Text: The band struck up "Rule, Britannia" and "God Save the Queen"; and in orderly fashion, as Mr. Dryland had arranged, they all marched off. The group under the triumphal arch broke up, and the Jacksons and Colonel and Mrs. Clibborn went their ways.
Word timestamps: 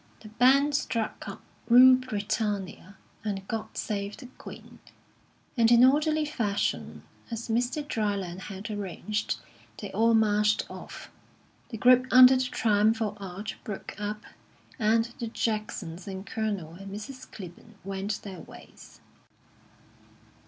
The 0.21 0.29
band 0.29 0.73
struck 0.73 1.29
up 1.29 1.43
"Rule, 1.69 1.95
Britannia" 1.95 2.97
and 3.23 3.47
"God 3.47 3.77
Save 3.77 4.17
the 4.17 4.25
Queen"; 4.39 4.79
and 5.55 5.71
in 5.71 5.85
orderly 5.85 6.25
fashion, 6.25 7.03
as 7.29 7.49
Mr. 7.49 7.87
Dryland 7.87 8.39
had 8.39 8.71
arranged, 8.71 9.35
they 9.77 9.91
all 9.91 10.15
marched 10.15 10.65
off. 10.71 11.11
The 11.69 11.77
group 11.77 12.07
under 12.09 12.35
the 12.35 12.41
triumphal 12.41 13.15
arch 13.19 13.63
broke 13.63 13.93
up, 13.99 14.23
and 14.79 15.13
the 15.19 15.27
Jacksons 15.27 16.07
and 16.07 16.25
Colonel 16.25 16.73
and 16.73 16.91
Mrs. 16.91 17.31
Clibborn 17.31 17.75
went 17.83 18.23
their 18.23 18.39
ways. 18.39 19.01